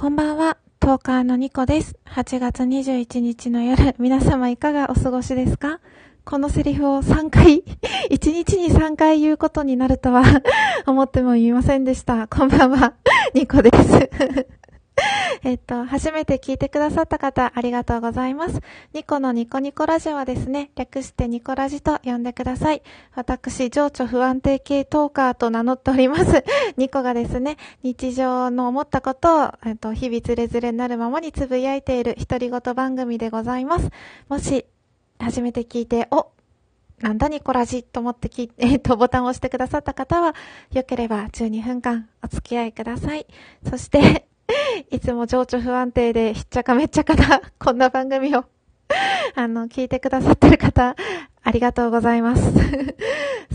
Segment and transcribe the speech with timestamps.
[0.00, 1.96] こんばんは、トーカーのニコです。
[2.06, 5.80] 8月21日の夜、皆様いかがお過ごしですか？
[6.24, 7.64] このセリフを3回、
[8.08, 10.22] 1日に3回言うことになるとは
[10.86, 12.28] 思ってもいませんでした。
[12.28, 12.94] こんばんは、
[13.34, 14.08] ニコです。
[15.42, 18.60] えっと、初めて聞いてくださった方、ありがとうございます。
[18.92, 22.82] ニコのニコニコラジオはですね、略してニコラジと呼んでください。
[23.14, 26.44] 私、情緒不安定系トーカーと名乗っております。
[26.76, 33.90] ニコがですね、日常の思ったことを、えっと、日々ズレズレになるままにつぶやいている独り言番組でございます。
[34.28, 34.66] もし、
[35.18, 36.28] 初めて聞いて、お、
[37.00, 40.34] なんだニコラジと思ってき、 えっ、と、ボタンを押してくださった方は、
[40.72, 43.26] よければ12分間お付き合いください。
[43.68, 44.27] そして、
[44.90, 48.44] いつも情緒不安定でひっちゃかめっちゃかな、 こんな番組を
[49.34, 50.96] あの、聞いてくださってる方、
[51.42, 52.42] ありがとうございます。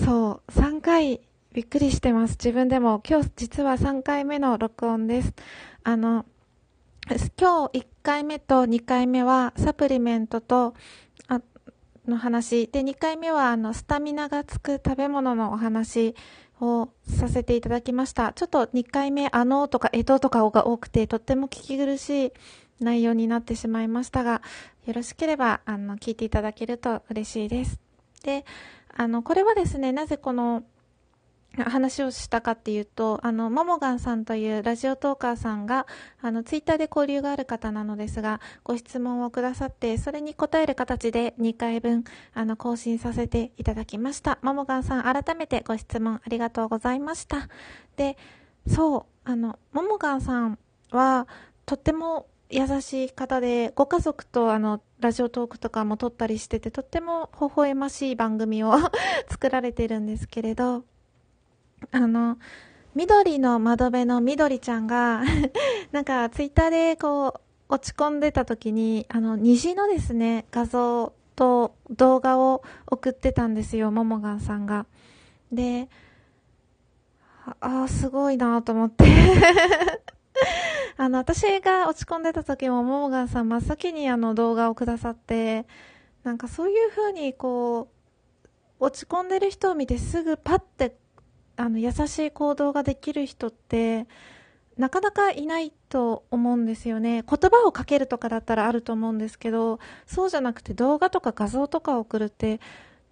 [0.04, 1.22] そう、3回、
[1.54, 2.32] びっくりしてます。
[2.32, 5.34] 自分でも、今日実は3回目の録音です。
[5.84, 6.26] あの、
[7.40, 10.74] 今日1回目と2回目はサプリメントと、
[12.08, 12.68] の話。
[12.68, 16.16] で、2回目はあの、スタミナがつく食べ物のお話
[16.62, 18.34] をさせていただきました。
[18.34, 22.34] ちょっと2回目、あのとか、えととかが多くて、とっても聞き苦しい
[22.80, 24.42] 内容になってしまいましたが、
[24.86, 27.80] よろしければ、あの、聞いていただけると嬉しいです。
[28.24, 28.46] で、
[28.96, 30.64] あの、これはですね、なぜこの、
[31.70, 35.86] 話をしたかっていうと、あの、ももがんさんというラジオトーカーさんが、
[36.22, 44.40] あの、ツイッターで交流がある方なのですが、ご質問をくださって、それに答える形で2回分、あの、更新させていただきました。
[44.42, 47.48] ももがんさん、改めてご質問ありがとうございました。
[47.98, 48.18] で、
[48.68, 50.58] そう、あの、ももがんさん
[50.92, 51.28] は、
[51.66, 58.74] とっても優しい方で、ご家族とあの、ラジオトークとかも撮ったりしてて、とっても微笑ましい番組を
[59.30, 60.86] 作られてるんですけれど、
[61.92, 62.38] あの、
[62.96, 65.24] 緑の窓辺の緑ちゃんが
[65.92, 74.86] なんかツイッターでこう、落ち込んでた時に、あの、虹のですね、画像と動画を送ってたんですよ、ももがんさんが。
[75.52, 75.90] で、
[77.60, 79.06] ああ、すごいなと思って
[80.98, 85.66] あの、私が落ち込んでた時も、ももがんさん真っ先にあの動画をくださって、
[86.24, 87.90] なんかそういう風にこ
[88.80, 90.96] う、落ち込んでる人を見てすぐパッて
[91.56, 94.08] あの優しい行動ができる人って
[94.78, 97.24] なかなかいないと思うんですよね。
[97.24, 102.60] 言葉をかけるとかだったらあると思うんですけどそうじゃなくて動画とか画像とかを送るって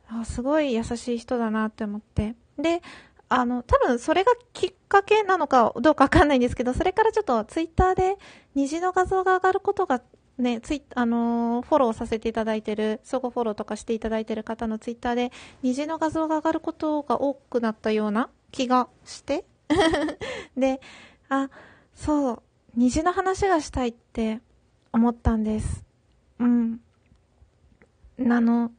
[0.08, 2.36] あすごい優しい人だなって思って。
[2.58, 2.82] で
[3.34, 8.18] あの多分それがきっかけなのかどうかわかんないんですけどそれからちょっとツイッターで
[8.56, 10.02] 虹の画像が上がることが
[10.42, 15.32] ね、ツイあのー、フォローさせていただいてる、相互フォローとかしていただいてる方のツイッターで、
[15.62, 19.46] 虹の画像が上がることが多くなったような気がして
[20.58, 20.82] で、
[21.30, 21.50] あ、
[21.94, 22.44] そう、
[22.76, 24.42] 虹の話がしたいって
[24.92, 25.86] 思ったんです。
[26.40, 26.82] うん。
[28.20, 28.72] あの、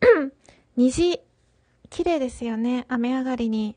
[0.76, 1.20] 虹、
[1.88, 2.84] 綺麗ですよね。
[2.88, 3.76] 雨上がりに、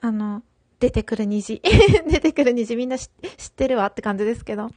[0.00, 0.42] あの、
[0.80, 1.60] 出てくる虹。
[2.10, 3.10] 出てくる虹みんな知っ
[3.54, 4.70] てるわって感じですけど。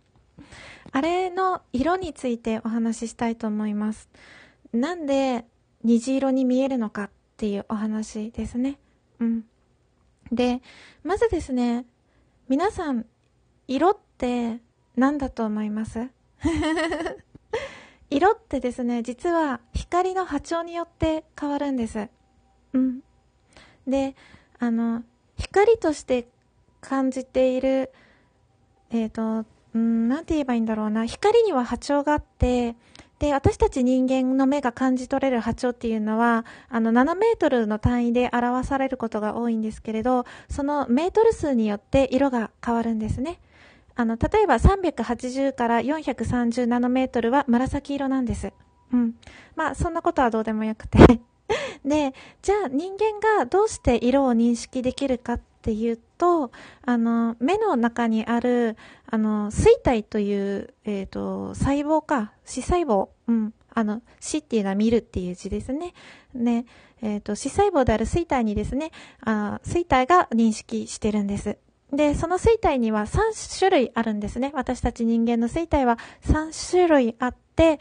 [0.91, 4.09] あれの色についてお話ししたいと思います。
[4.73, 5.45] なんで
[5.83, 8.77] 虹色に見えるのかっていうお話ですね。
[9.19, 9.45] うん。
[10.31, 10.61] で、
[11.03, 11.85] まずですね、
[12.47, 13.05] 皆さん、
[13.67, 14.59] 色って
[14.95, 16.09] 何だと思います？
[18.09, 22.09] 色ってですね、実は光の波長によって変わるんです。
[22.73, 23.01] うん。
[23.87, 24.15] で、
[24.59, 25.03] あの、
[25.37, 26.27] 光として
[26.81, 27.91] 感じている、
[28.89, 31.05] えっ、ー、と、うん、なんて言えばいいんだろうな。
[31.05, 32.75] 光には波長があって、
[33.19, 43.39] で、私たち人間の目が感じ取れる波長っていうのは、あの、7メートルの単位で表されることが多いんですけれど、そのメートル数によって色が変わるんですね。
[43.95, 48.51] あの、例えば380から430ナノメートルは紫色なんです。
[48.91, 49.13] うん。
[49.55, 50.97] まあ、そんなことはどうでもよくて
[51.85, 56.51] で、じゃあ人間がどうして色を認識できるかっていうと、
[56.85, 58.77] あの、目の中にある、
[59.09, 63.53] あの、水体という、えっ、ー、と、細胞か、視細胞、うん。
[63.73, 65.93] あの、死っていうのは見るっていう字ですね。
[66.33, 66.65] ね。
[67.01, 68.91] えっ、ー、と、視細胞である水体にですね、
[69.21, 71.57] あ水体が認識してるんです。
[71.93, 74.51] で、その水体には3種類あるんですね。
[74.53, 77.79] 私たち人間の水体は3種類あっ、で、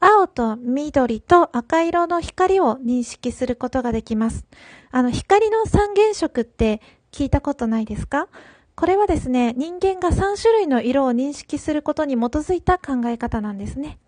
[0.00, 4.46] 青と緑と赤色の光を認識することができます。
[4.90, 6.80] あの、光の三原色って
[7.10, 8.28] 聞いたことないですか？
[8.74, 13.98] これはですね、人間が3種類の色を認識することに基づいた考え方なんですね。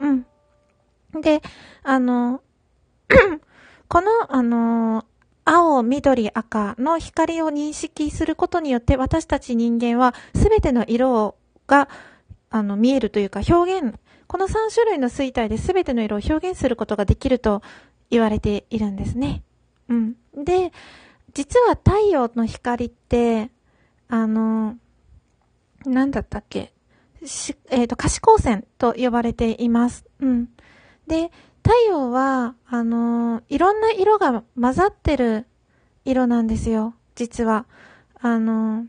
[0.00, 0.26] うん。
[1.20, 1.42] で、
[1.82, 2.40] あの、
[3.88, 5.04] この、あの、
[5.44, 11.34] 青、緑、赤の光を認識することによって私たち人間はすべての色
[11.66, 11.88] が
[12.48, 13.98] あの見えるというか表現、
[14.32, 17.60] この3種類の水体で全ての色を表現することができると
[18.08, 19.42] 言われているんですね。
[19.90, 20.14] うん。
[20.34, 20.72] で、
[21.34, 23.50] 実は太陽の光って、
[24.08, 24.78] あの、
[25.84, 26.72] なんだったっけ？
[27.22, 30.06] し、えっ、ー、と、可視光線と呼ばれています。
[30.20, 30.48] うん。
[31.06, 31.30] で、
[31.62, 35.46] 太陽は、あの、いろんな色が混ざってる
[36.06, 36.94] 色なんですよ。
[37.16, 37.66] 実は。
[38.18, 38.86] あの、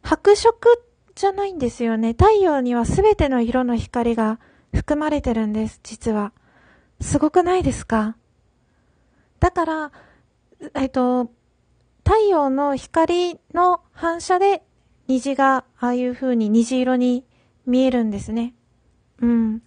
[0.00, 2.10] 白色じゃないんですよね。
[2.12, 4.40] 太陽にはすべての色の光が
[4.74, 6.32] 含まれてるんです、実は。
[7.00, 8.16] すごくないですか？
[9.40, 9.92] だから、
[10.74, 11.30] えっと、
[12.04, 14.62] 太陽の光の反射で
[15.08, 17.24] 虹がああいう風に虹色に
[17.66, 18.54] 見えるんですね。
[19.20, 19.62] うん。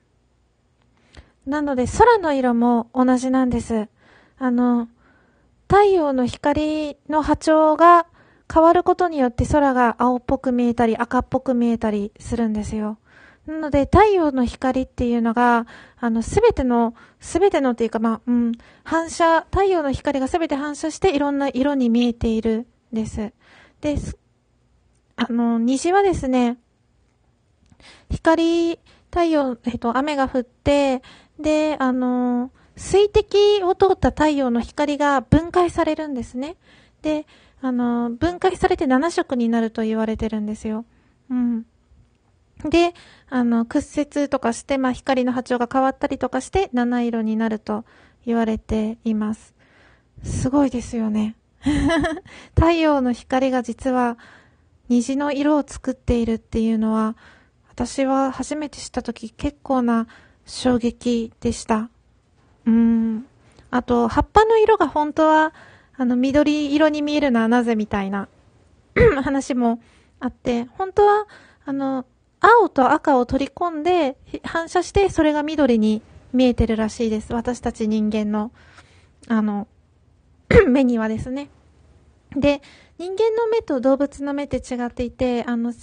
[1.45, 3.87] なので空の色も同じなんです。
[4.39, 4.87] あの、
[5.67, 8.07] 太陽の光の波長が
[8.51, 12.97] 変わることによって空が青っぽく見えたり赤っぽく見えたりするんですよ。
[13.47, 15.67] なので太陽の光っていうのが、
[15.99, 18.51] あの、すべての、すべてのっていうか、まあ、うん、
[18.83, 23.33] 反射、太陽の光がすべて反射していろんな色に見えているんです。
[23.81, 23.97] で、
[25.15, 26.57] あの、虹はですね、
[28.09, 28.79] 光、
[29.11, 31.03] 太陽、えっと、雨が降って、
[31.39, 36.55] で、あの、水滴を通った太陽の光が分解されるんですね。
[37.01, 37.27] で、
[37.61, 40.85] あの、分解されて7色になると言われてるんですよ。
[41.29, 41.65] うん。
[42.63, 42.93] で、
[43.29, 47.85] あの、屈折とかして、まあ、光の波長が変わったりとかして、七色になると
[48.25, 49.55] 言われています。
[50.23, 51.35] すごいですよね。
[52.55, 54.17] 太陽の光が実は
[54.89, 57.15] 虹の色を作っているっていうのは、
[57.69, 60.07] 私は初めて知った時結構な
[60.45, 61.89] 衝撃でした。
[62.65, 63.25] うん。
[63.71, 65.53] あと、葉っぱの色が本当は、
[65.97, 68.27] あの、緑色に見えるのはなぜみたいな
[69.23, 69.81] 話も
[70.19, 71.27] あって、本当は、
[71.65, 72.05] あの、
[72.39, 76.01] 青と赤を取り込んで、反射して、それが緑に
[76.33, 77.33] 見えてるらしいです。
[77.33, 78.51] 私たち人間の、
[79.27, 79.67] あの、
[80.67, 81.49] 目にはですね。
[82.35, 82.61] で、
[82.97, 85.73] 人間の目と動物の目って違っていて、あの、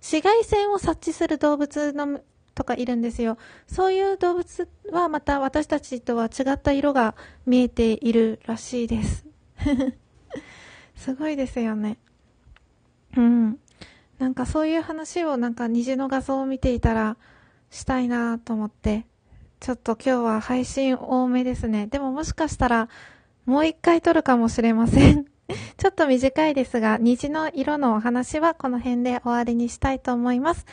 [0.00, 2.20] 紫外線を察知する動物の
[2.54, 3.38] とかいるんですよ。
[3.66, 7.14] そういう動物はまた私たちとは違った色が
[7.46, 9.29] 見えているらしいです。
[10.96, 11.98] すごいですよね。
[13.16, 13.58] うん。
[14.18, 17.16] なんかそういう話をなんか虹の画像を見ていたら
[17.70, 19.06] したいなと思って、
[19.60, 21.86] ちょっと今日は配信多めですね。
[21.86, 22.88] でももしかしたら
[23.46, 25.26] もう一回撮るかもしれません。
[25.76, 30.66] ちょっと短いですが、虹の色のお話はこの辺で終わりにしたいと思います。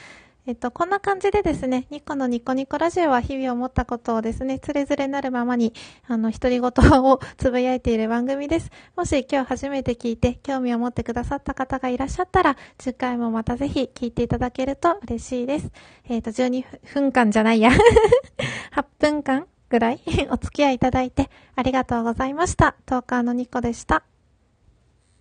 [0.47, 5.73] えっと、こんな感じでですね、ニコのニコニコラジオは日々思ったことをですね、つれづれなるままに、
[6.07, 8.71] あの、独り言をつぶやいている番組です。
[8.95, 15.69] もし今日初めて聞いて興味を持ってくださった方がいらっしゃったら、10回もまたぜひ聞いていただけると嬉しいです。
[16.07, 17.71] えっ、と、12分間じゃないや
[18.73, 19.99] 8分間ぐらい
[20.31, 22.77] お付き合いいただいてありがとうございました。
[22.85, 24.16] トーカーのニコでした。